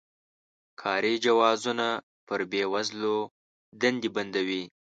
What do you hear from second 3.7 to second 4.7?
دندې بندوي.